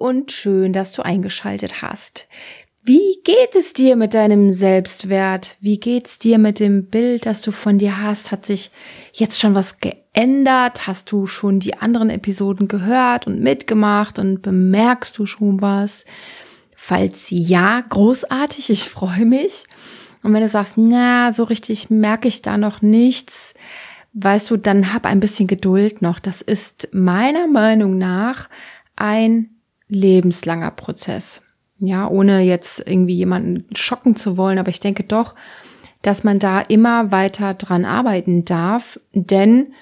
[0.00, 2.26] Und schön, dass du eingeschaltet hast.
[2.82, 5.58] Wie geht es dir mit deinem Selbstwert?
[5.60, 8.32] Wie geht's dir mit dem Bild, das du von dir hast?
[8.32, 8.70] Hat sich
[9.12, 10.86] jetzt schon was geändert?
[10.86, 16.06] Hast du schon die anderen Episoden gehört und mitgemacht und bemerkst du schon was?
[16.74, 19.64] Falls ja, großartig, ich freue mich.
[20.22, 23.52] Und wenn du sagst, na, so richtig merke ich da noch nichts,
[24.14, 26.20] weißt du, dann hab ein bisschen Geduld noch.
[26.20, 28.48] Das ist meiner Meinung nach
[28.96, 29.59] ein
[29.90, 31.42] lebenslanger Prozess.
[31.78, 35.34] Ja, ohne jetzt irgendwie jemanden schocken zu wollen, aber ich denke doch,
[36.02, 39.74] dass man da immer weiter dran arbeiten darf, denn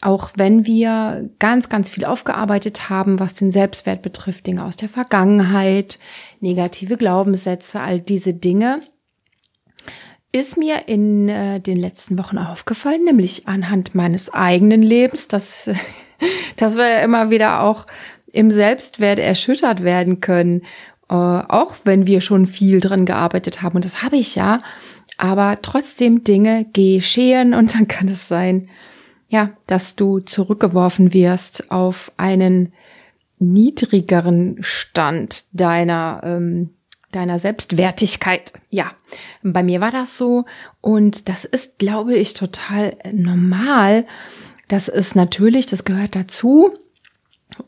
[0.00, 4.88] auch wenn wir ganz, ganz viel aufgearbeitet haben, was den Selbstwert betrifft, Dinge aus der
[4.88, 5.98] Vergangenheit,
[6.40, 8.80] negative Glaubenssätze, all diese Dinge,
[10.32, 15.68] ist mir in äh, den letzten Wochen aufgefallen, nämlich anhand meines eigenen Lebens, dass,
[16.56, 17.86] dass wir immer wieder auch
[18.32, 20.62] im Selbstwert erschüttert werden können,
[21.08, 23.76] äh, auch wenn wir schon viel dran gearbeitet haben.
[23.76, 24.60] Und das habe ich ja.
[25.18, 28.68] Aber trotzdem Dinge geschehen und dann kann es sein,
[29.28, 32.72] ja, dass du zurückgeworfen wirst auf einen
[33.38, 36.70] niedrigeren Stand deiner ähm,
[37.12, 38.52] deiner Selbstwertigkeit.
[38.70, 38.92] Ja,
[39.42, 40.44] bei mir war das so
[40.80, 44.06] und das ist, glaube ich, total normal.
[44.68, 46.72] Das ist natürlich, das gehört dazu.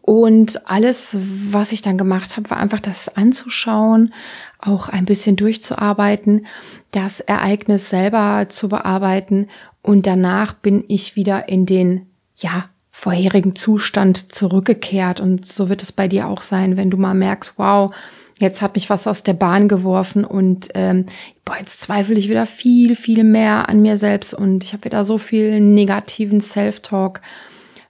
[0.01, 1.17] Und alles,
[1.51, 4.13] was ich dann gemacht habe, war einfach das anzuschauen,
[4.59, 6.47] auch ein bisschen durchzuarbeiten,
[6.91, 9.49] das Ereignis selber zu bearbeiten.
[9.83, 15.19] Und danach bin ich wieder in den, ja, vorherigen Zustand zurückgekehrt.
[15.19, 17.93] Und so wird es bei dir auch sein, wenn du mal merkst, wow,
[18.39, 21.07] jetzt hat mich was aus der Bahn geworfen und ähm,
[21.45, 24.35] boah, jetzt zweifle ich wieder viel, viel mehr an mir selbst.
[24.35, 27.23] Und ich habe wieder so viel negativen Self-Talk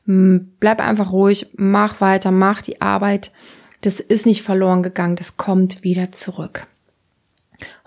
[0.05, 3.33] Bleib einfach ruhig, mach weiter, mach die Arbeit.
[3.83, 6.67] Das ist nicht verloren gegangen, das kommt wieder zurück.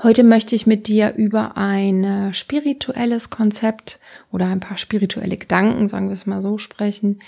[0.02, 4.00] Heute möchte ich mit dir über ein spirituelles Konzept
[4.32, 7.20] oder ein paar spirituelle Gedanken, sagen wir es mal so, sprechen.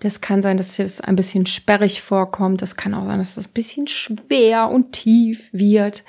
[0.00, 2.60] Das kann sein, dass das ein bisschen sperrig vorkommt.
[2.60, 6.04] Das kann auch sein, dass das ein bisschen schwer und tief wird.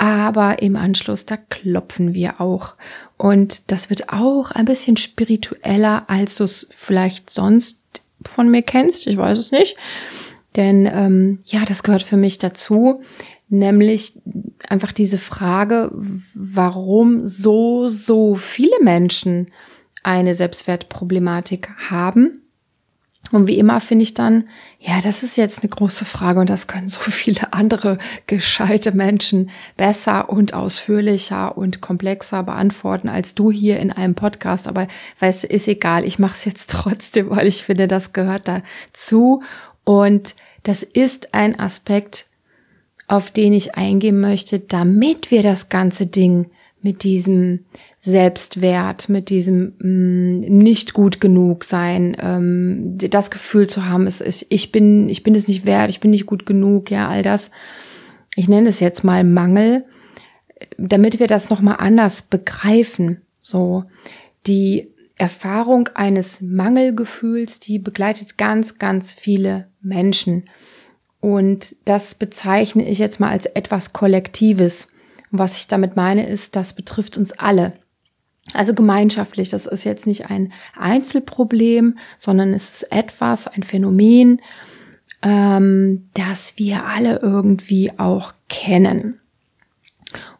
[0.00, 2.74] Aber im Anschluss, da klopfen wir auch.
[3.18, 7.82] Und das wird auch ein bisschen spiritueller, als du es vielleicht sonst
[8.24, 9.06] von mir kennst.
[9.06, 9.76] Ich weiß es nicht.
[10.56, 13.02] Denn ähm, ja, das gehört für mich dazu.
[13.50, 14.18] Nämlich
[14.66, 19.50] einfach diese Frage, warum so, so viele Menschen
[20.02, 22.39] eine Selbstwertproblematik haben
[23.32, 24.48] und wie immer finde ich dann,
[24.80, 29.50] ja, das ist jetzt eine große Frage und das können so viele andere gescheite Menschen
[29.76, 34.66] besser und ausführlicher und komplexer beantworten als du hier in einem Podcast.
[34.66, 34.88] Aber
[35.20, 39.42] weißt du, ist egal, ich mache es jetzt trotzdem, weil ich finde, das gehört dazu.
[39.84, 42.26] Und das ist ein Aspekt,
[43.06, 46.50] auf den ich eingehen möchte, damit wir das ganze Ding
[46.82, 47.64] mit diesem
[48.02, 54.22] Selbstwert, mit diesem mh, mm, nicht gut genug sein, ähm, das Gefühl zu haben, es
[54.22, 57.22] ist, ich bin, ich bin es nicht wert, ich bin nicht gut genug, ja, all
[57.22, 57.50] das.
[58.36, 59.84] Ich nenne es jetzt mal Mangel,
[60.78, 63.20] damit wir das nochmal anders begreifen.
[63.42, 63.84] So,
[64.46, 70.48] die Erfahrung eines Mangelgefühls, die begleitet ganz, ganz viele Menschen.
[71.20, 74.88] Und das bezeichne ich jetzt mal als etwas Kollektives.
[75.30, 77.74] Und was ich damit meine, ist, das betrifft uns alle.
[78.52, 84.40] Also gemeinschaftlich, das ist jetzt nicht ein Einzelproblem, sondern es ist etwas, ein Phänomen,
[85.22, 89.18] ähm, das wir alle irgendwie auch kennen.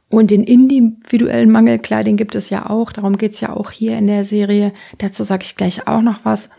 [0.09, 4.09] Und den individuellen Mangel, den gibt es ja auch, darum geht's ja auch hier in
[4.09, 6.51] der Serie, dazu sage ich gleich auch noch was.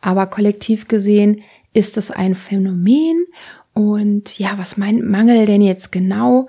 [0.00, 1.42] Aber kollektiv gesehen
[1.72, 3.26] ist es ein Phänomen.
[3.74, 6.48] Und ja, was meint Mangel denn jetzt genau?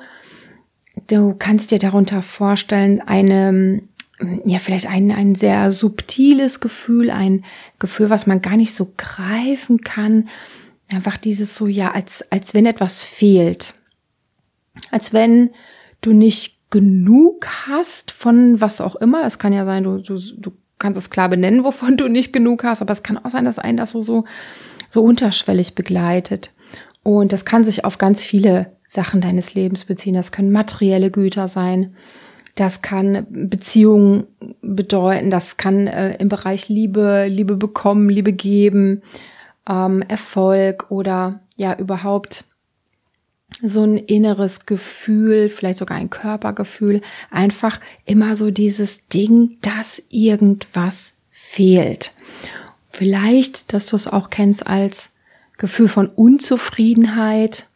[1.07, 3.81] Du kannst dir darunter vorstellen, eine
[4.45, 7.43] ja, vielleicht ein, ein sehr subtiles Gefühl, ein
[7.79, 10.29] Gefühl, was man gar nicht so greifen kann.
[10.89, 13.75] Einfach dieses so, ja, als, als wenn etwas fehlt.
[14.91, 15.51] Als wenn
[16.01, 19.21] du nicht genug hast von was auch immer.
[19.21, 22.63] Das kann ja sein, du, du, du kannst es klar benennen, wovon du nicht genug
[22.63, 24.25] hast, aber es kann auch sein, dass ein das so, so,
[24.89, 26.53] so unterschwellig begleitet.
[27.03, 30.13] Und das kann sich auf ganz viele Sachen deines Lebens beziehen.
[30.13, 31.95] Das können materielle Güter sein.
[32.55, 34.25] Das kann Beziehungen
[34.61, 39.01] bedeuten, das kann äh, im Bereich Liebe, Liebe bekommen, Liebe geben,
[39.69, 42.45] ähm, Erfolg oder ja überhaupt
[43.61, 51.17] so ein inneres Gefühl, vielleicht sogar ein Körpergefühl, einfach immer so dieses Ding, dass irgendwas
[51.29, 52.13] fehlt.
[52.89, 55.11] Vielleicht, dass du es auch kennst als
[55.57, 57.67] Gefühl von Unzufriedenheit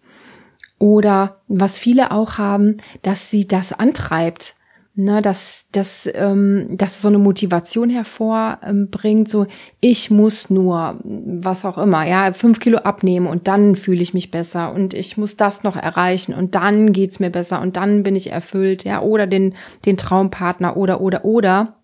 [0.80, 4.56] oder was viele auch haben, dass sie das antreibt
[4.96, 9.46] ne, dass, dass, ähm, dass so eine Motivation hervorbringt, so
[9.82, 14.32] ich muss nur, was auch immer, ja, fünf Kilo abnehmen und dann fühle ich mich
[14.32, 18.16] besser und ich muss das noch erreichen und dann geht's mir besser und dann bin
[18.16, 19.54] ich erfüllt, ja, oder den,
[19.86, 21.76] den Traumpartner oder, oder, oder,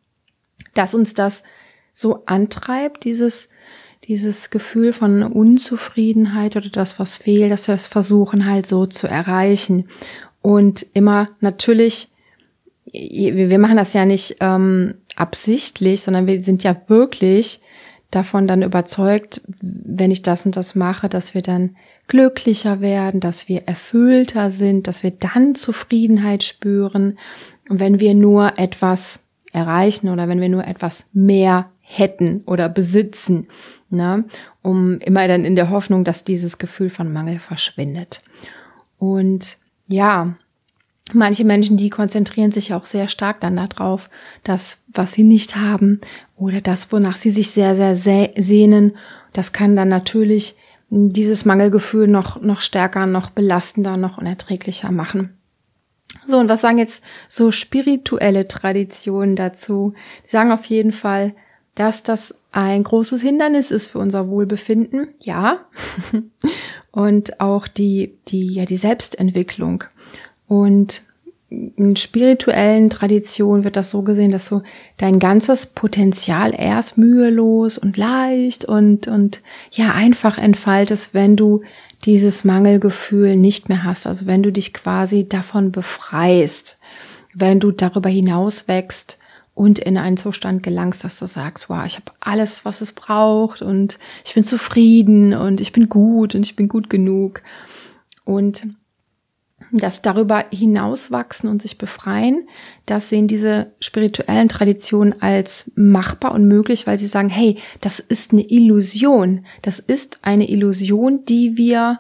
[0.74, 1.44] dass uns das
[1.92, 3.50] so antreibt, dieses,
[4.06, 9.08] dieses Gefühl von Unzufriedenheit oder das, was fehlt, dass wir es versuchen halt so zu
[9.08, 9.90] erreichen.
[10.42, 12.12] Und immer natürlich
[12.92, 17.62] wir machen das ja nicht ähm, absichtlich, sondern wir sind ja wirklich
[18.10, 21.78] davon dann überzeugt, wenn ich das und das mache, dass wir dann
[22.08, 27.18] glücklicher werden, dass wir erfüllter sind, dass wir dann Zufriedenheit spüren.
[27.70, 29.20] Wenn wir nur etwas
[29.54, 33.48] erreichen oder wenn wir nur etwas mehr hätten oder besitzen,
[33.90, 34.26] ne,
[34.62, 38.24] um immer dann in der Hoffnung, dass dieses Gefühl von Mangel verschwindet.
[38.98, 39.58] Und
[39.88, 40.36] ja,
[41.14, 44.10] Manche Menschen, die konzentrieren sich auch sehr stark dann darauf,
[44.44, 46.00] das, was sie nicht haben
[46.36, 48.98] oder das, wonach sie sich sehr, sehr sehnen.
[49.34, 50.56] Das kann dann natürlich
[50.90, 55.38] dieses Mangelgefühl noch, noch stärker, noch belastender, noch unerträglicher machen.
[56.28, 59.94] So, und was sagen jetzt so spirituelle Traditionen dazu?
[60.26, 61.34] Die sagen auf jeden Fall,
[61.76, 65.10] dass das ein großes Hindernis ist für unser Wohlbefinden.
[65.20, 65.66] Ja.
[66.92, 69.86] und auch die, die, ja, die Selbstentwicklung.
[70.52, 71.04] Und
[71.50, 74.64] in spirituellen Traditionen wird das so gesehen, dass du
[74.98, 81.62] dein ganzes Potenzial erst mühelos und leicht und, und ja, einfach entfaltest, wenn du
[82.04, 84.06] dieses Mangelgefühl nicht mehr hast.
[84.06, 86.80] Also wenn du dich quasi davon befreist,
[87.34, 89.20] wenn du darüber hinaus wächst
[89.56, 93.62] und in einen Zustand gelangst, dass du sagst, wow, ich habe alles, was es braucht
[93.62, 97.42] und ich bin zufrieden und ich bin gut und ich bin gut genug.
[98.26, 98.68] Und
[99.72, 102.44] das darüber hinauswachsen und sich befreien,
[102.86, 108.34] das sehen diese spirituellen Traditionen als machbar und möglich, weil sie sagen, hey, das ist
[108.34, 109.42] eine Illusion.
[109.62, 112.00] Das ist eine Illusion, die wir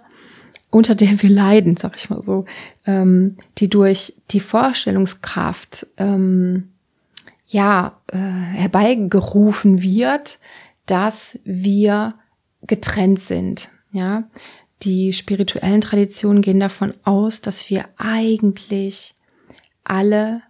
[0.69, 2.45] unter der wir leiden, sag ich mal so,
[2.85, 6.69] ähm, die durch die Vorstellungskraft ähm,
[7.45, 10.39] ja äh, herbeigerufen wird,
[10.85, 12.13] dass wir
[12.65, 13.69] getrennt sind.
[13.91, 14.23] Ja,
[14.83, 19.13] die spirituellen Traditionen gehen davon aus, dass wir eigentlich
[19.83, 20.41] alle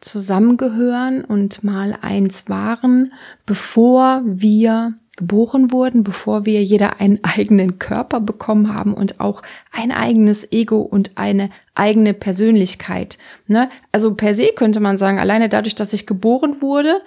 [0.00, 3.12] zusammengehören und mal eins waren,
[3.46, 9.42] bevor wir geboren wurden, bevor wir jeder einen eigenen Körper bekommen haben und auch
[9.72, 13.18] ein eigenes Ego und eine eigene Persönlichkeit.
[13.48, 13.68] Ne?
[13.90, 17.00] Also per se könnte man sagen, alleine dadurch, dass ich geboren wurde,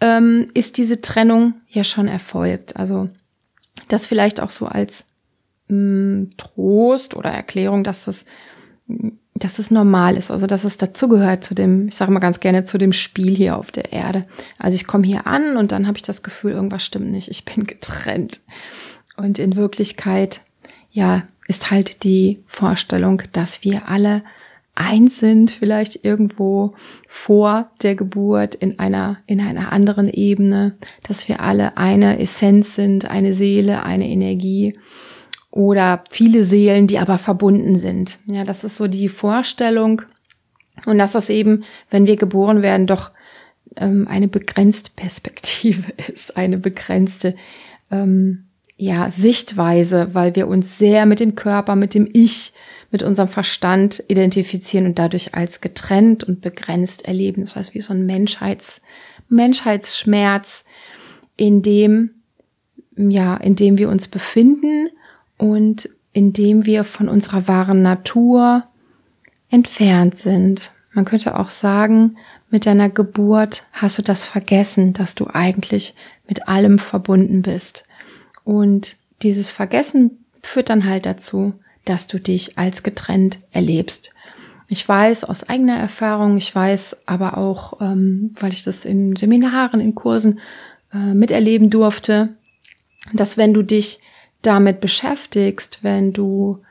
[0.00, 2.76] ähm, ist diese Trennung ja schon erfolgt.
[2.76, 3.08] Also
[3.88, 5.04] das vielleicht auch so als
[5.68, 8.24] mh, Trost oder Erklärung, dass das,
[9.34, 12.64] dass es normal ist, also dass es dazugehört zu dem, ich sage mal ganz gerne,
[12.64, 14.26] zu dem Spiel hier auf der Erde.
[14.58, 17.44] Also ich komme hier an und dann habe ich das Gefühl, irgendwas stimmt nicht, ich
[17.44, 18.40] bin getrennt.
[19.16, 20.40] Und in Wirklichkeit,
[20.90, 24.22] ja, ist halt die Vorstellung, dass wir alle
[24.74, 26.74] eins sind, vielleicht irgendwo
[27.06, 30.76] vor der Geburt in einer, in einer anderen Ebene,
[31.06, 34.78] dass wir alle eine Essenz sind, eine Seele, eine Energie
[35.52, 38.18] oder viele Seelen, die aber verbunden sind.
[38.26, 40.02] Ja, das ist so die Vorstellung.
[40.86, 43.10] Und dass das eben, wenn wir geboren werden, doch
[43.76, 47.36] ähm, eine begrenzte Perspektive ist, eine begrenzte
[47.90, 48.46] ähm,
[48.78, 52.54] ja, Sichtweise, weil wir uns sehr mit dem Körper, mit dem Ich,
[52.90, 57.42] mit unserem Verstand identifizieren und dadurch als getrennt und begrenzt erleben.
[57.42, 58.80] Das heißt, wie so ein Menschheits,
[59.28, 60.64] Menschheitsschmerz,
[61.36, 62.22] in dem,
[62.96, 64.88] ja, in dem wir uns befinden
[65.42, 68.62] und indem wir von unserer wahren Natur
[69.50, 70.70] entfernt sind.
[70.92, 72.16] Man könnte auch sagen,
[72.48, 75.96] mit deiner Geburt hast du das vergessen, dass du eigentlich
[76.28, 77.86] mit allem verbunden bist.
[78.44, 84.14] Und dieses Vergessen führt dann halt dazu, dass du dich als getrennt erlebst.
[84.68, 89.80] Ich weiß aus eigener Erfahrung, ich weiß aber auch, ähm, weil ich das in Seminaren,
[89.80, 90.38] in Kursen
[90.94, 92.28] äh, miterleben durfte,
[93.12, 94.02] dass wenn du dich
[94.42, 96.62] damit beschäftigst, wenn du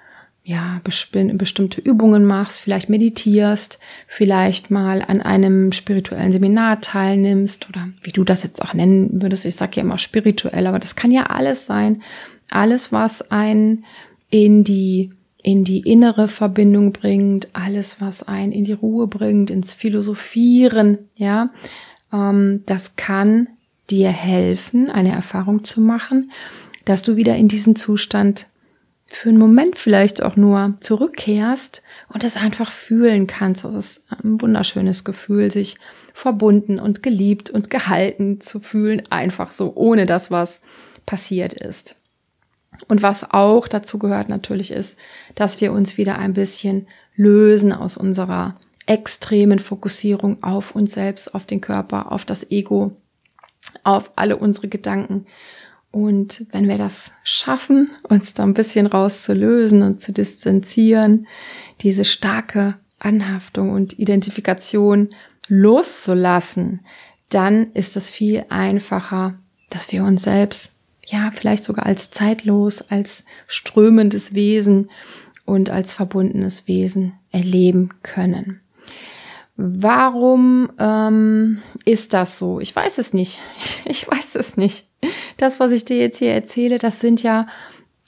[0.43, 8.11] ja bestimmte Übungen machst, vielleicht meditierst, vielleicht mal an einem spirituellen Seminar teilnimmst oder wie
[8.11, 9.45] du das jetzt auch nennen würdest.
[9.45, 12.01] Ich sage ja immer spirituell, aber das kann ja alles sein.
[12.49, 13.85] Alles, was einen
[14.29, 15.11] in die
[15.43, 21.49] in die innere Verbindung bringt, alles, was einen in die Ruhe bringt, ins Philosophieren, ja,
[22.13, 23.47] ähm, das kann
[23.89, 26.31] dir helfen, eine Erfahrung zu machen,
[26.85, 28.47] dass du wieder in diesen Zustand
[29.05, 33.65] für einen Moment vielleicht auch nur zurückkehrst und es einfach fühlen kannst.
[33.65, 35.77] Das ist ein wunderschönes Gefühl, sich
[36.13, 40.61] verbunden und geliebt und gehalten zu fühlen, einfach so, ohne dass was
[41.05, 41.95] passiert ist.
[42.88, 44.97] Und was auch dazu gehört natürlich ist,
[45.35, 51.45] dass wir uns wieder ein bisschen lösen aus unserer extremen Fokussierung auf uns selbst, auf
[51.45, 52.95] den Körper, auf das Ego,
[53.83, 55.27] auf alle unsere Gedanken.
[55.91, 61.27] Und wenn wir das schaffen, uns da ein bisschen rauszulösen und zu distanzieren,
[61.81, 65.10] diese starke Anhaftung und Identifikation
[65.50, 66.81] loszulassen,
[67.29, 69.38] dann ist es viel einfacher,
[69.69, 74.89] dass wir uns selbst, ja, vielleicht sogar als zeitlos, als strömendes Wesen
[75.45, 78.61] und als verbundenes Wesen erleben können.
[79.63, 82.60] Warum ähm, ist das so?
[82.60, 83.39] Ich weiß es nicht.
[83.86, 84.86] Ich weiß es nicht.
[85.38, 87.48] Das, was ich dir jetzt hier erzähle, das sind ja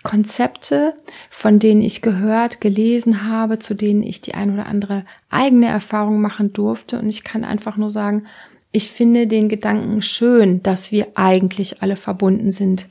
[0.03, 0.93] Konzepte,
[1.29, 6.21] von denen ich gehört, gelesen habe, zu denen ich die ein oder andere eigene Erfahrung
[6.21, 6.99] machen durfte.
[6.99, 8.25] Und ich kann einfach nur sagen,
[8.71, 12.87] ich finde den Gedanken schön, dass wir eigentlich alle verbunden sind.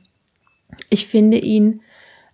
[0.91, 1.81] Ich finde ihn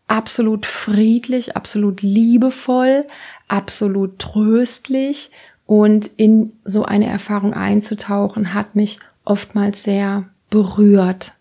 [0.07, 3.07] absolut friedlich, absolut liebevoll,
[3.47, 5.31] absolut tröstlich
[5.69, 11.33] und in so eine Erfahrung einzutauchen hat mich oftmals sehr berührt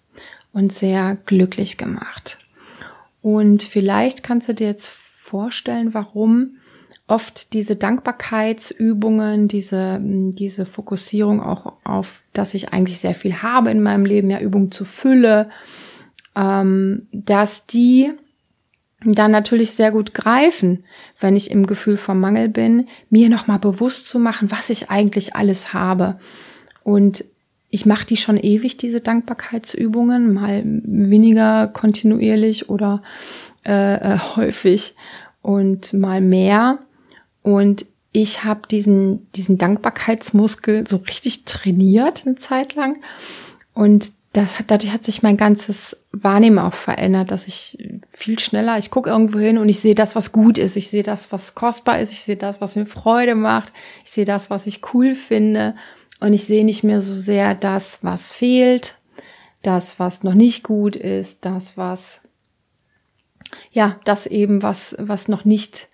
[0.52, 2.40] und sehr glücklich gemacht.
[3.22, 6.58] Und vielleicht kannst du dir jetzt vorstellen, warum
[7.08, 13.82] oft diese Dankbarkeitsübungen, diese, diese Fokussierung auch auf, dass ich eigentlich sehr viel habe in
[13.82, 15.50] meinem Leben, ja, Übung zu Fülle,
[16.36, 18.12] ähm, dass die
[19.04, 20.84] dann natürlich sehr gut greifen,
[21.20, 25.36] wenn ich im Gefühl vom Mangel bin, mir nochmal bewusst zu machen, was ich eigentlich
[25.36, 26.20] alles habe.
[26.84, 27.24] Und
[27.70, 33.04] ich mache die schon ewig, diese Dankbarkeitsübungen, mal weniger kontinuierlich oder
[33.66, 34.96] äh, äh, häufig
[35.42, 36.80] und mal mehr.
[37.44, 42.98] Und ich habe diesen, diesen Dankbarkeitsmuskel so richtig trainiert eine Zeit lang.
[43.74, 47.78] Und das hat, dadurch hat sich mein ganzes Wahrnehmen auch verändert, dass ich
[48.08, 51.02] viel schneller, ich gucke irgendwo hin und ich sehe das, was gut ist, ich sehe
[51.02, 53.74] das, was kostbar ist, ich sehe das, was mir Freude macht,
[54.06, 55.76] ich sehe das, was ich cool finde.
[56.20, 59.00] Und ich sehe nicht mehr so sehr das, was fehlt,
[59.64, 62.22] das, was noch nicht gut ist, das, was,
[63.72, 65.90] ja, das eben, was, was noch nicht,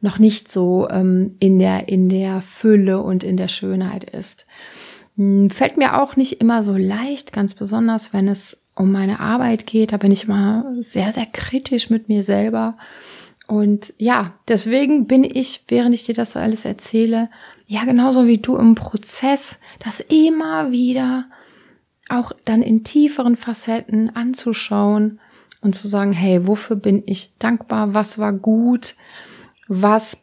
[0.00, 4.46] noch nicht so ähm, in der, in der Fülle und in der Schönheit ist.
[5.20, 9.66] Hm, fällt mir auch nicht immer so leicht, ganz besonders, wenn es um meine Arbeit
[9.66, 9.92] geht.
[9.92, 12.78] Da bin ich immer sehr, sehr kritisch mit mir selber.
[13.46, 17.28] Und ja, deswegen bin ich, während ich dir das alles erzähle,
[17.66, 21.26] ja, genauso wie du im Prozess, das immer wieder
[22.08, 25.20] auch dann in tieferen Facetten anzuschauen
[25.60, 27.94] und zu sagen, hey, wofür bin ich dankbar?
[27.94, 28.94] Was war gut?
[29.68, 30.16] Was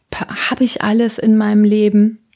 [0.50, 2.26] habe ich alles in meinem Leben?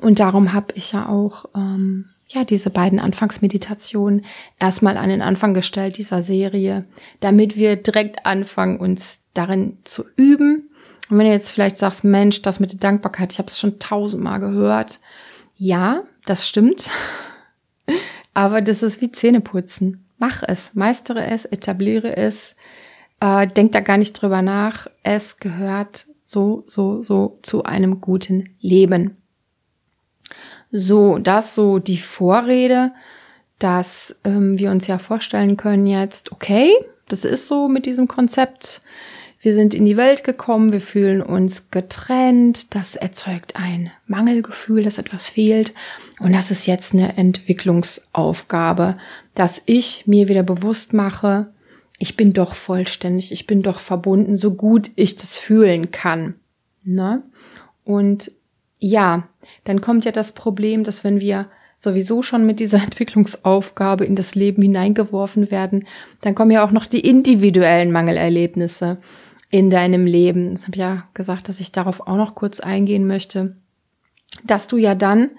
[0.00, 4.24] Und darum habe ich ja auch ähm, ja diese beiden Anfangsmeditationen
[4.58, 6.84] erstmal an den Anfang gestellt dieser Serie,
[7.20, 10.70] damit wir direkt anfangen, uns darin zu üben
[11.10, 13.78] und wenn du jetzt vielleicht sagst, Mensch, das mit der Dankbarkeit, ich habe es schon
[13.78, 15.00] tausendmal gehört.
[15.56, 16.90] Ja, das stimmt.
[18.34, 20.04] Aber das ist wie Zähneputzen.
[20.18, 22.56] Mach es, meistere es, etabliere es,
[23.20, 24.86] äh, denk da gar nicht drüber nach.
[25.02, 29.18] Es gehört so, so, so zu einem guten Leben.
[30.72, 32.92] So, das so die Vorrede,
[33.58, 36.72] dass ähm, wir uns ja vorstellen können jetzt, okay,
[37.08, 38.82] das ist so mit diesem Konzept
[39.44, 44.96] wir sind in die Welt gekommen, wir fühlen uns getrennt, das erzeugt ein Mangelgefühl, dass
[44.96, 45.74] etwas fehlt.
[46.18, 48.96] Und das ist jetzt eine Entwicklungsaufgabe,
[49.34, 51.52] dass ich mir wieder bewusst mache,
[51.98, 56.36] ich bin doch vollständig, ich bin doch verbunden, so gut ich das fühlen kann.
[56.82, 57.22] Ne?
[57.84, 58.32] Und
[58.78, 59.28] ja,
[59.64, 61.46] dann kommt ja das Problem, dass wenn wir
[61.78, 65.86] sowieso schon mit dieser Entwicklungsaufgabe in das Leben hineingeworfen werden,
[66.20, 68.98] dann kommen ja auch noch die individuellen Mangelerlebnisse
[69.50, 70.50] in deinem Leben.
[70.50, 73.54] Das habe ich ja gesagt, dass ich darauf auch noch kurz eingehen möchte,
[74.42, 75.30] dass du ja dann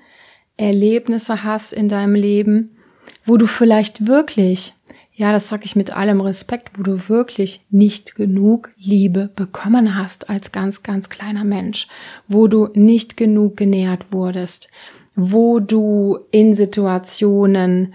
[0.58, 2.78] Erlebnisse hast in deinem Leben,
[3.24, 4.74] wo du vielleicht wirklich,
[5.18, 10.30] ja, das sage ich mit allem Respekt, wo du wirklich nicht genug Liebe bekommen hast
[10.30, 11.88] als ganz, ganz kleiner Mensch,
[12.28, 14.70] wo du nicht genug genährt wurdest,
[15.16, 17.94] wo du in Situationen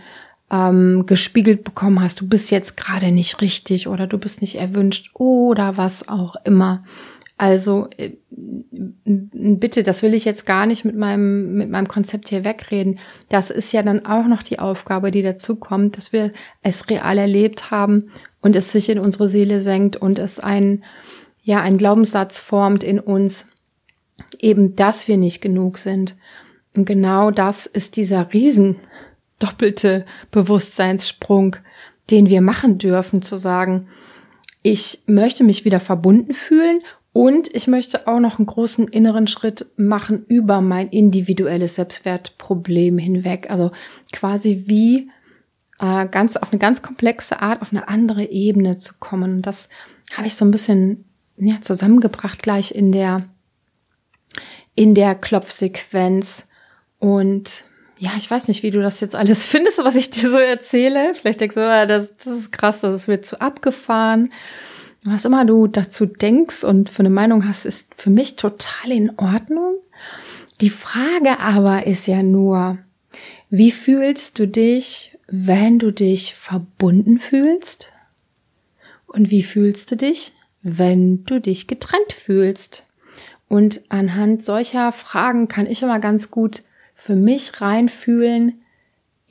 [0.50, 5.10] ähm, gespiegelt bekommen hast, du bist jetzt gerade nicht richtig oder du bist nicht erwünscht
[5.14, 6.84] oder was auch immer.
[7.40, 8.18] Also äh,
[9.02, 12.98] bitte, das will ich jetzt gar nicht mit meinem mit meinem Konzept hier wegreden.
[13.30, 17.16] Das ist ja dann auch noch die Aufgabe, die dazu kommt, dass wir es real
[17.16, 18.10] erlebt haben
[18.42, 20.84] und es sich in unsere Seele senkt und es ein,
[21.40, 23.46] ja, ein Glaubenssatz formt in uns,
[24.38, 26.18] eben, dass wir nicht genug sind.
[26.76, 28.76] Und genau das ist dieser riesen
[29.38, 31.56] doppelte Bewusstseinssprung,
[32.10, 33.88] den wir machen dürfen, zu sagen,
[34.62, 36.82] ich möchte mich wieder verbunden fühlen
[37.20, 43.50] und ich möchte auch noch einen großen inneren Schritt machen über mein individuelles Selbstwertproblem hinweg.
[43.50, 43.72] Also
[44.10, 45.10] quasi wie
[45.80, 49.42] äh, ganz auf eine ganz komplexe Art auf eine andere Ebene zu kommen.
[49.42, 49.68] Das
[50.14, 51.04] habe ich so ein bisschen
[51.36, 53.28] ja, zusammengebracht gleich in der
[54.74, 56.46] in der Klopfsequenz
[56.98, 57.64] und
[57.98, 61.12] ja, ich weiß nicht, wie du das jetzt alles findest, was ich dir so erzähle.
[61.12, 64.30] Vielleicht denkst du, ah, das, das ist krass, das ist mir zu abgefahren.
[65.04, 69.18] Was immer du dazu denkst und für eine Meinung hast, ist für mich total in
[69.18, 69.76] Ordnung.
[70.60, 72.78] Die Frage aber ist ja nur,
[73.48, 77.92] wie fühlst du dich, wenn du dich verbunden fühlst?
[79.06, 82.86] Und wie fühlst du dich, wenn du dich getrennt fühlst?
[83.48, 86.62] Und anhand solcher Fragen kann ich immer ganz gut
[86.94, 88.60] für mich reinfühlen,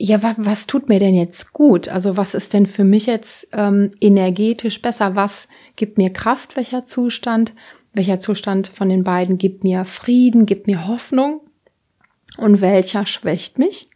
[0.02, 1.90] ja, was, was tut mir denn jetzt gut?
[1.90, 5.14] Also was ist denn für mich jetzt ähm, energetisch besser?
[5.14, 6.56] Was gibt mir Kraft?
[6.56, 7.52] Welcher Zustand?
[7.92, 11.42] Welcher Zustand von den beiden gibt mir Frieden, gibt mir Hoffnung?
[12.38, 13.90] Und welcher schwächt mich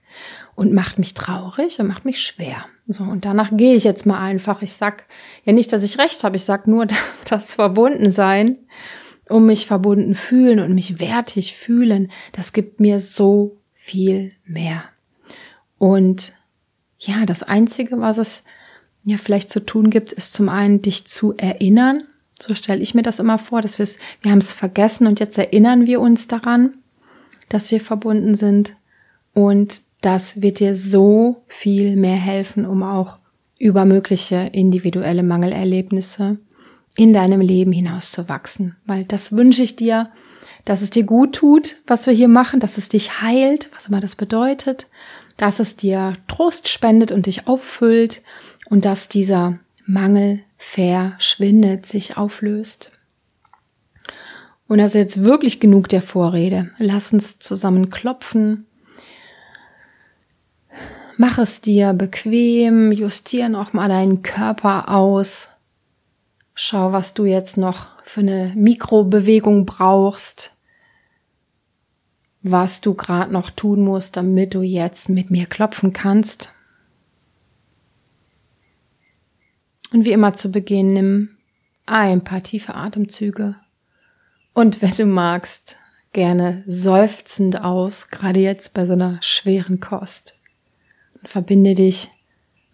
[0.54, 2.66] und macht mich traurig und macht mich schwer?
[2.86, 4.60] So, und danach gehe ich jetzt mal einfach.
[4.60, 5.06] Ich sag
[5.44, 6.86] ja nicht, dass ich recht habe, ich sag nur
[7.30, 8.58] das Verbundensein,
[9.30, 14.84] um mich verbunden fühlen und mich wertig fühlen, das gibt mir so viel mehr.
[15.78, 16.32] Und
[16.98, 18.44] ja, das Einzige, was es
[19.04, 22.04] ja vielleicht zu tun gibt, ist zum einen, dich zu erinnern.
[22.40, 25.20] So stelle ich mir das immer vor, dass wir es, wir haben es vergessen und
[25.20, 26.74] jetzt erinnern wir uns daran,
[27.48, 28.74] dass wir verbunden sind.
[29.32, 33.18] Und das wird dir so viel mehr helfen, um auch
[33.58, 36.38] über mögliche individuelle Mangelerlebnisse
[36.96, 38.76] in deinem Leben hinaus zu wachsen.
[38.86, 40.10] Weil das wünsche ich dir,
[40.64, 44.00] dass es dir gut tut, was wir hier machen, dass es dich heilt, was immer
[44.00, 44.88] das bedeutet,
[45.36, 48.22] dass es dir Trost spendet und dich auffüllt
[48.70, 52.92] und dass dieser Mangel verschwindet, sich auflöst.
[54.66, 56.70] Und das ist jetzt wirklich genug der Vorrede.
[56.78, 58.66] Lass uns zusammen klopfen.
[61.16, 65.48] Mach es dir bequem, justier noch mal deinen Körper aus.
[66.54, 70.54] Schau, was du jetzt noch für eine Mikrobewegung brauchst
[72.44, 76.52] was du gerade noch tun musst, damit du jetzt mit mir klopfen kannst.
[79.92, 81.30] Und wie immer zu Beginn nimm
[81.86, 83.56] ein paar tiefe Atemzüge
[84.52, 85.78] und wenn du magst,
[86.12, 90.38] gerne seufzend aus, gerade jetzt bei so einer schweren Kost.
[91.20, 92.10] Und verbinde dich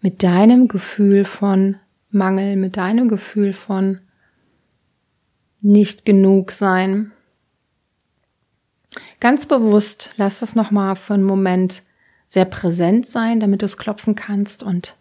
[0.01, 1.77] mit deinem Gefühl von
[2.09, 3.99] Mangel, mit deinem Gefühl von
[5.61, 7.11] nicht genug sein
[9.19, 11.83] Ganz bewusst lass es nochmal für einen Moment
[12.27, 14.95] sehr präsent sein, damit du es klopfen kannst und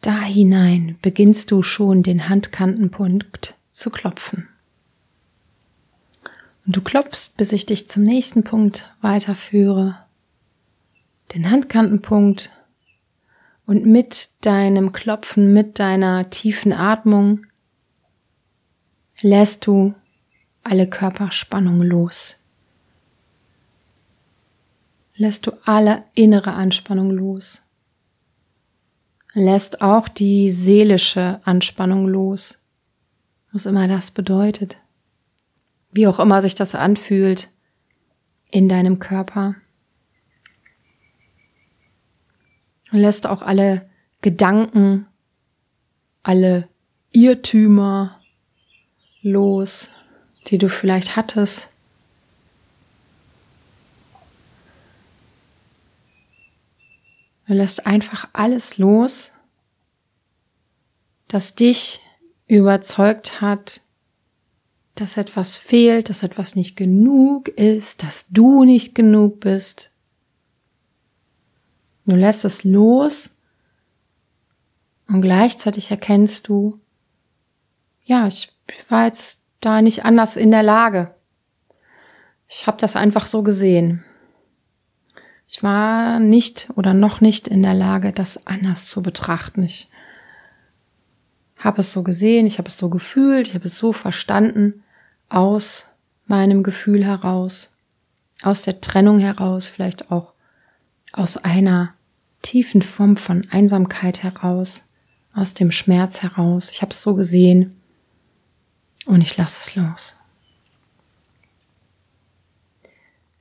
[0.00, 4.48] da hinein beginnst du schon den Handkantenpunkt zu klopfen.
[6.66, 9.98] Und du klopfst, bis ich dich zum nächsten Punkt weiterführe.
[11.34, 12.50] Den Handkantenpunkt
[13.66, 17.46] und mit deinem Klopfen, mit deiner tiefen Atmung
[19.20, 19.94] lässt du
[20.64, 22.40] alle Körperspannung los.
[25.14, 27.62] Lässt du alle innere Anspannung los.
[29.34, 32.60] Lässt auch die seelische Anspannung los.
[33.52, 34.78] Was immer das bedeutet.
[35.92, 37.50] Wie auch immer sich das anfühlt
[38.50, 39.56] in deinem Körper.
[42.90, 43.84] Lässt auch alle
[44.20, 45.06] Gedanken,
[46.22, 46.68] alle
[47.10, 48.20] Irrtümer
[49.22, 49.90] los,
[50.46, 51.70] die du vielleicht hattest.
[57.46, 59.32] Du lässt einfach alles los,
[61.28, 62.00] das dich
[62.46, 63.82] überzeugt hat,
[64.94, 69.90] dass etwas fehlt, dass etwas nicht genug ist, dass du nicht genug bist.
[72.06, 73.30] Du lässt es los
[75.08, 76.80] und gleichzeitig erkennst du,
[78.04, 78.52] ja, ich
[78.88, 81.14] war jetzt da nicht anders in der Lage.
[82.48, 84.04] Ich habe das einfach so gesehen.
[85.46, 89.62] Ich war nicht oder noch nicht in der Lage, das anders zu betrachten.
[89.62, 89.88] Ich
[91.58, 94.82] habe es so gesehen, ich habe es so gefühlt, ich habe es so verstanden
[95.28, 95.86] aus
[96.26, 97.70] meinem Gefühl heraus,
[98.42, 100.32] aus der Trennung heraus, vielleicht auch
[101.12, 101.94] aus einer
[102.42, 104.84] tiefen Form von Einsamkeit heraus,
[105.34, 106.70] aus dem Schmerz heraus.
[106.70, 107.80] Ich habe es so gesehen
[109.06, 110.16] und ich lasse es los.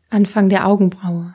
[0.09, 1.33] Anfang der Augenbraue.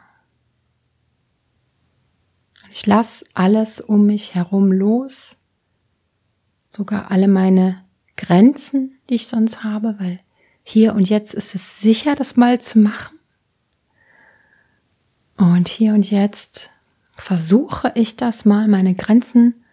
[2.64, 5.38] Und ich lasse alles um mich herum los,
[6.68, 7.84] sogar alle meine
[8.16, 10.20] Grenzen, die ich sonst habe, weil
[10.62, 13.18] hier und jetzt ist es sicher, das mal zu machen.
[15.36, 16.70] Und hier und jetzt
[17.12, 19.64] versuche ich das mal, meine Grenzen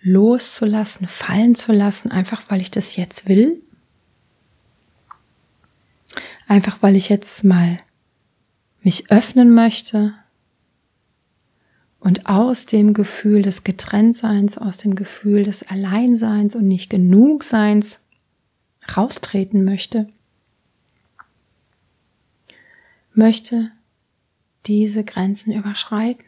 [0.00, 3.62] loszulassen, fallen zu lassen, einfach weil ich das jetzt will.
[6.46, 7.78] Einfach weil ich jetzt mal
[8.80, 10.14] mich öffnen möchte
[12.00, 18.00] und aus dem Gefühl des Getrenntseins, aus dem Gefühl des Alleinseins und nicht Genugseins
[18.96, 20.08] raustreten möchte,
[23.12, 23.72] möchte
[24.66, 26.24] diese Grenzen überschreiten,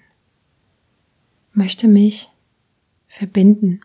[1.53, 2.31] möchte mich
[3.11, 3.81] verbinden.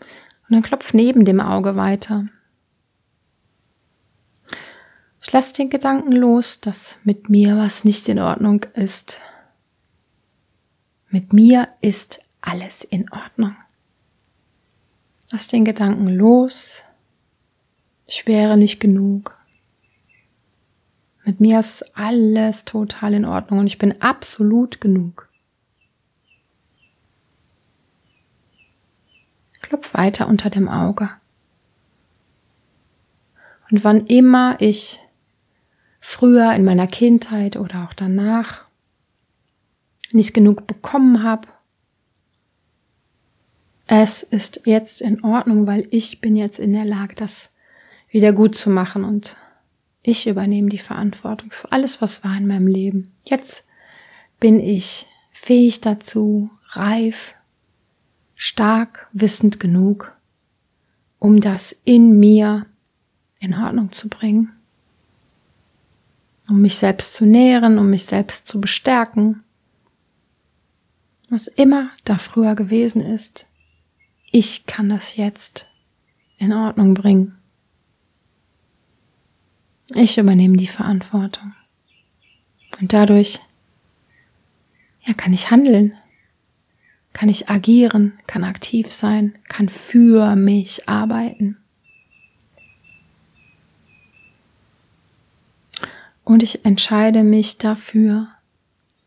[0.00, 2.26] Und dann klopft neben dem Auge weiter.
[5.22, 9.20] Ich lasse den Gedanken los, dass mit mir was nicht in Ordnung ist.
[11.08, 13.54] Mit mir ist alles in Ordnung.
[15.30, 16.82] Lass den Gedanken los.
[18.06, 19.38] Ich wäre nicht genug.
[21.24, 25.31] Mit mir ist alles total in Ordnung und ich bin absolut genug.
[29.72, 31.08] Klopf weiter unter dem Auge.
[33.70, 35.00] Und wann immer ich
[35.98, 38.66] früher in meiner Kindheit oder auch danach
[40.10, 41.48] nicht genug bekommen habe,
[43.86, 47.48] es ist jetzt in Ordnung, weil ich bin jetzt in der Lage, das
[48.10, 49.38] wieder gut zu machen und
[50.02, 53.14] ich übernehme die Verantwortung für alles, was war in meinem Leben.
[53.24, 53.68] Jetzt
[54.38, 57.34] bin ich fähig dazu, reif,
[58.42, 60.16] stark wissend genug,
[61.20, 62.66] um das in mir
[63.38, 64.50] in Ordnung zu bringen,
[66.48, 69.44] um mich selbst zu nähren, um mich selbst zu bestärken,
[71.28, 73.46] was immer da früher gewesen ist,
[74.32, 75.68] ich kann das jetzt
[76.36, 77.38] in Ordnung bringen.
[79.94, 81.54] Ich übernehme die Verantwortung.
[82.80, 83.38] Und dadurch,
[85.06, 85.96] ja, kann ich handeln
[87.12, 91.58] kann ich agieren, kann aktiv sein, kann für mich arbeiten.
[96.24, 98.28] Und ich entscheide mich dafür,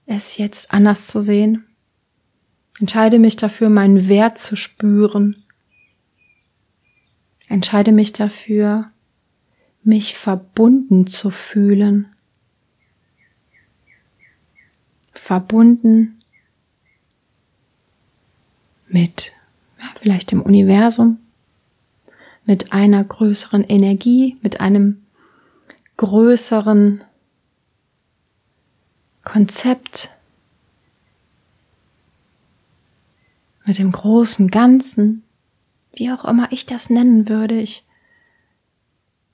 [0.06, 1.65] es jetzt anders zu sehen.
[2.80, 5.44] Entscheide mich dafür, meinen Wert zu spüren.
[7.48, 8.91] Entscheide mich dafür,
[9.84, 12.08] mich verbunden zu fühlen.
[15.13, 16.22] Verbunden
[18.96, 19.34] mit
[19.78, 21.20] ja, vielleicht dem Universum,
[22.46, 25.04] mit einer größeren Energie, mit einem
[25.98, 27.04] größeren
[29.26, 30.12] Konzept,
[33.66, 35.24] mit dem großen Ganzen,
[35.92, 37.60] wie auch immer ich das nennen würde.
[37.60, 37.84] Ich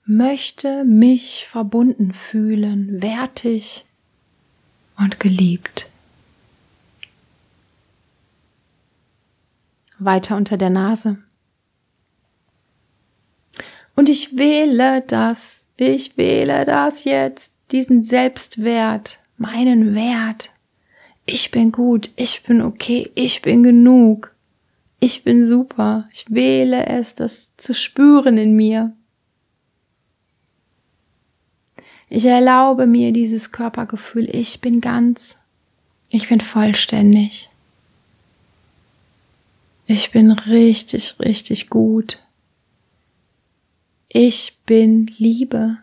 [0.05, 3.85] möchte mich verbunden fühlen, wertig
[4.97, 5.91] und geliebt.
[10.03, 11.17] Weiter unter der Nase.
[13.95, 20.51] Und ich wähle das, ich wähle das jetzt, diesen Selbstwert, meinen Wert.
[21.25, 24.35] Ich bin gut, ich bin okay, ich bin genug,
[24.99, 26.07] ich bin super.
[26.11, 28.93] Ich wähle es, das zu spüren in mir.
[32.09, 35.37] Ich erlaube mir dieses Körpergefühl, ich bin ganz,
[36.09, 37.50] ich bin vollständig.
[39.93, 42.25] Ich bin richtig, richtig gut.
[44.07, 45.79] Ich bin Liebe.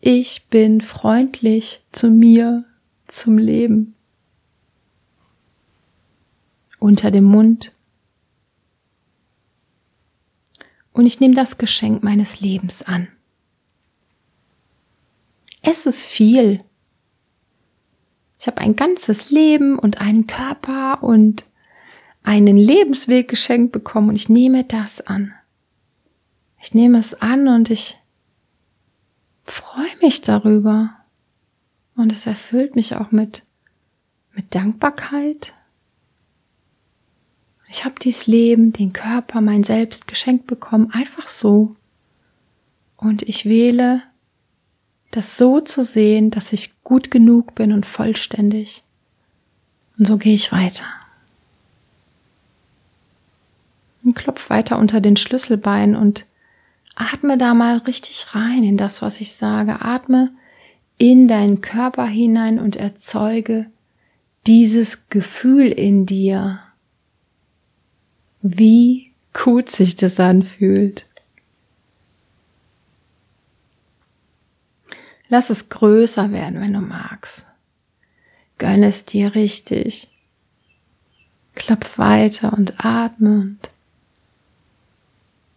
[0.00, 2.64] Ich bin freundlich zu mir,
[3.06, 3.94] zum Leben.
[6.80, 7.72] Unter dem Mund.
[10.92, 13.06] Und ich nehme das Geschenk meines Lebens an.
[15.62, 16.64] Es ist viel,
[18.40, 21.44] ich habe ein ganzes Leben und einen Körper und
[22.22, 25.34] einen Lebensweg geschenkt bekommen und ich nehme das an.
[26.58, 27.98] Ich nehme es an und ich
[29.44, 30.96] freue mich darüber.
[31.94, 33.44] Und es erfüllt mich auch mit,
[34.32, 35.52] mit Dankbarkeit.
[37.68, 41.76] Ich habe dieses Leben, den Körper, mein Selbst geschenkt bekommen, einfach so.
[42.96, 44.02] Und ich wähle
[45.10, 48.82] das so zu sehen, dass ich gut genug bin und vollständig.
[49.98, 50.86] Und so gehe ich weiter.
[54.02, 56.26] Und klopf weiter unter den Schlüsselbein und
[56.94, 59.82] atme da mal richtig rein in das, was ich sage.
[59.82, 60.32] Atme
[60.96, 63.66] in deinen Körper hinein und erzeuge
[64.46, 66.60] dieses Gefühl in dir,
[68.42, 71.06] wie gut sich das anfühlt.
[75.30, 77.46] Lass es größer werden, wenn du magst.
[78.58, 80.08] Gönn es dir richtig.
[81.54, 83.58] Klopf weiter und atme und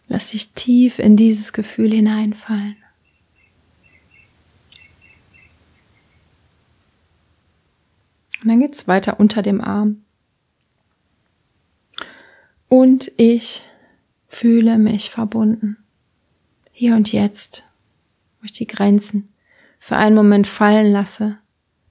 [0.07, 2.77] lass dich tief in dieses Gefühl hineinfallen.
[8.43, 10.03] Und dann geht's weiter unter dem Arm.
[12.69, 13.63] Und ich
[14.27, 15.77] fühle mich verbunden.
[16.71, 17.63] Hier und jetzt,
[18.43, 19.33] ich die Grenzen
[19.84, 21.39] für einen Moment fallen lasse,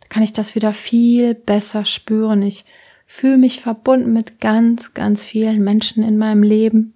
[0.09, 2.41] kann ich das wieder viel besser spüren.
[2.41, 2.65] Ich
[3.05, 6.95] fühle mich verbunden mit ganz, ganz vielen Menschen in meinem Leben,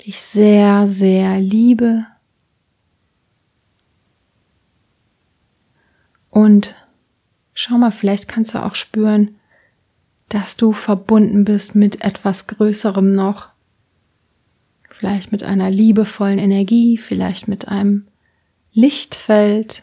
[0.00, 2.06] die ich sehr, sehr liebe.
[6.30, 6.76] Und
[7.52, 9.34] schau mal, vielleicht kannst du auch spüren,
[10.28, 13.48] dass du verbunden bist mit etwas Größerem noch.
[14.90, 18.06] Vielleicht mit einer liebevollen Energie, vielleicht mit einem
[18.72, 19.82] Lichtfeld.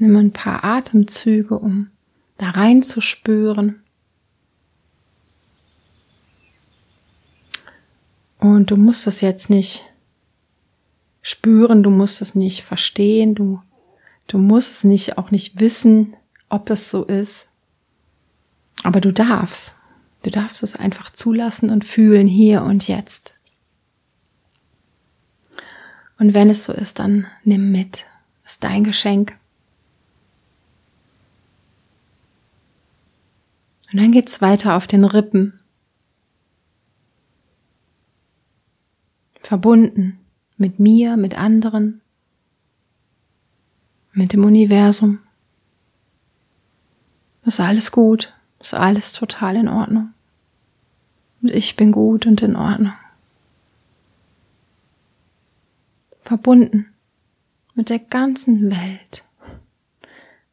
[0.00, 1.90] Nimm ein paar Atemzüge, um
[2.38, 3.82] da reinzuspüren.
[8.38, 9.84] Und du musst es jetzt nicht
[11.20, 13.60] spüren, du musst es nicht verstehen, du,
[14.26, 16.16] du musst es nicht auch nicht wissen,
[16.48, 17.48] ob es so ist.
[18.82, 19.76] Aber du darfst.
[20.22, 23.34] Du darfst es einfach zulassen und fühlen hier und jetzt.
[26.18, 28.06] Und wenn es so ist, dann nimm mit.
[28.42, 29.36] Das ist dein Geschenk.
[33.92, 35.58] Und dann geht's weiter auf den Rippen.
[39.42, 40.18] Verbunden
[40.56, 42.00] mit mir, mit anderen,
[44.12, 45.18] mit dem Universum.
[47.44, 50.12] Ist alles gut, ist alles total in Ordnung.
[51.42, 52.92] Und ich bin gut und in Ordnung.
[56.22, 56.86] Verbunden
[57.74, 59.24] mit der ganzen Welt,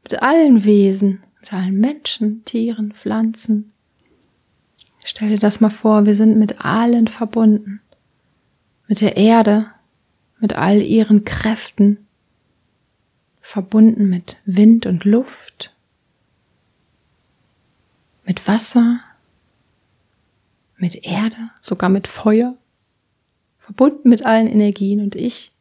[0.01, 3.71] mit allen Wesen, mit allen Menschen, Tieren, Pflanzen.
[5.01, 7.79] Stell dir das mal vor, wir sind mit allen verbunden.
[8.87, 9.67] Mit der Erde,
[10.39, 12.05] mit all ihren Kräften,
[13.39, 15.73] verbunden mit Wind und Luft,
[18.25, 18.99] mit Wasser,
[20.75, 22.55] mit Erde, sogar mit Feuer,
[23.59, 25.53] verbunden mit allen Energien und ich,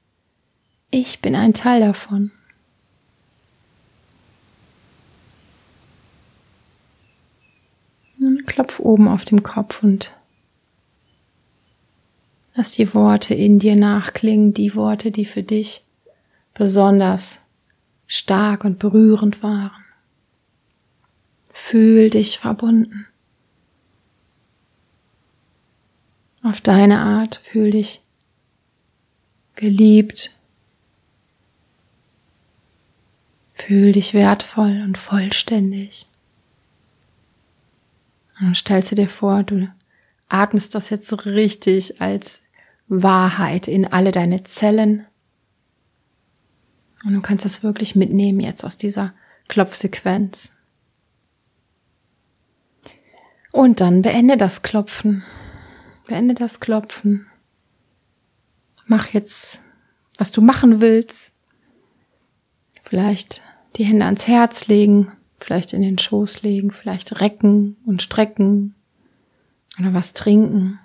[0.91, 2.33] ich bin ein Teil davon.
[8.57, 10.15] Klopf oben auf dem Kopf und
[12.55, 15.85] Lass die Worte in dir nachklingen, die Worte, die für dich
[16.55, 17.43] besonders
[18.07, 19.85] stark und berührend waren.
[21.53, 23.07] Fühl dich verbunden.
[26.43, 28.01] Auf deine Art fühl dich
[29.55, 30.35] geliebt.
[33.53, 36.07] Fühl dich wertvoll und vollständig.
[38.41, 39.69] Und stellst du dir vor, du
[40.29, 42.41] atmest das jetzt richtig als
[42.89, 45.07] Wahrheit in alle deine Zellen.
[47.05, 49.15] Und du kannst das wirklich mitnehmen jetzt aus dieser
[49.49, 50.53] Klopfsequenz.
[53.53, 55.23] Und dann beende das Klopfen.
[56.07, 57.27] Beende das Klopfen.
[58.87, 59.61] Mach jetzt,
[60.19, 61.33] was du machen willst.
[62.83, 63.43] Vielleicht
[63.77, 65.13] die Hände ans Herz legen,
[65.47, 68.75] vielleicht in den Schoß legen, vielleicht recken und strecken
[69.79, 70.81] oder was trinken.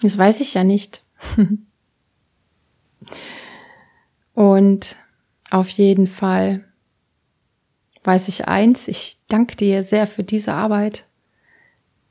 [0.00, 1.02] Das weiß ich ja nicht.
[4.32, 4.96] Und
[5.50, 6.64] auf jeden Fall
[8.04, 11.04] weiß ich eins, ich danke dir sehr für diese Arbeit,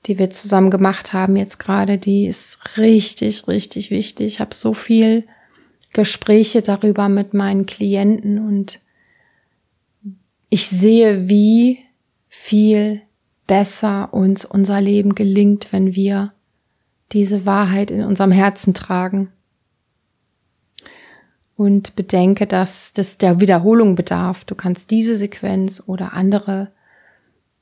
[0.05, 1.97] die wir zusammen gemacht haben jetzt gerade.
[1.97, 4.27] Die ist richtig, richtig wichtig.
[4.27, 5.25] Ich habe so viel
[5.91, 8.83] Gespräche darüber mit meinen Klienten und
[10.53, 11.79] ich sehe, wie
[12.29, 13.01] viel
[13.47, 16.31] besser uns unser Leben gelingt, wenn wir
[17.11, 19.31] diese Wahrheit in unserem Herzen tragen.
[21.55, 24.45] Und bedenke, dass das der Wiederholung bedarf.
[24.45, 26.71] Du kannst diese Sequenz oder andere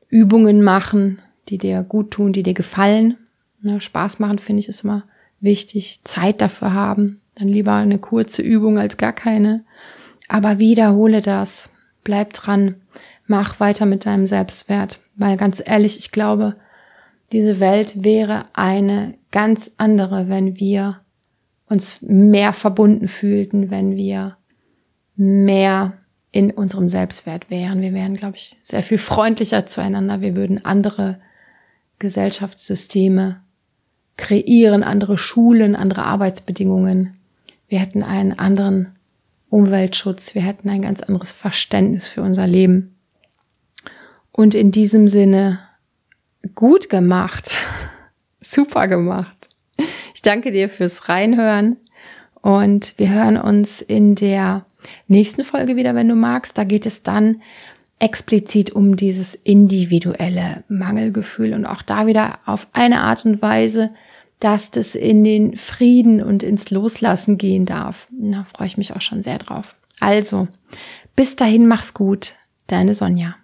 [0.09, 3.15] Übungen machen, die dir gut tun, die dir gefallen.
[3.61, 5.05] Ne, Spaß machen finde ich ist immer
[5.39, 6.01] wichtig.
[6.03, 7.21] Zeit dafür haben.
[7.35, 9.63] Dann lieber eine kurze Übung als gar keine.
[10.27, 11.69] Aber wiederhole das.
[12.03, 12.80] Bleib dran.
[13.31, 14.99] Mach weiter mit deinem Selbstwert.
[15.15, 16.57] Weil ganz ehrlich, ich glaube,
[17.31, 20.99] diese Welt wäre eine ganz andere, wenn wir
[21.65, 24.35] uns mehr verbunden fühlten, wenn wir
[25.15, 25.93] mehr
[26.33, 27.81] in unserem Selbstwert wären.
[27.81, 30.19] Wir wären, glaube ich, sehr viel freundlicher zueinander.
[30.19, 31.17] Wir würden andere
[31.99, 33.39] Gesellschaftssysteme
[34.17, 37.15] kreieren, andere Schulen, andere Arbeitsbedingungen.
[37.69, 38.89] Wir hätten einen anderen
[39.47, 40.35] Umweltschutz.
[40.35, 42.97] Wir hätten ein ganz anderes Verständnis für unser Leben.
[44.31, 45.59] Und in diesem Sinne
[46.55, 47.57] gut gemacht.
[48.41, 49.49] Super gemacht.
[50.13, 51.77] Ich danke dir fürs Reinhören
[52.41, 54.65] und wir hören uns in der
[55.07, 56.57] nächsten Folge wieder, wenn du magst.
[56.57, 57.41] Da geht es dann
[57.99, 63.91] explizit um dieses individuelle Mangelgefühl und auch da wieder auf eine Art und Weise,
[64.39, 68.07] dass das in den Frieden und ins Loslassen gehen darf.
[68.09, 69.75] Da freue ich mich auch schon sehr drauf.
[69.99, 70.47] Also,
[71.15, 72.33] bis dahin mach's gut,
[72.65, 73.35] deine Sonja.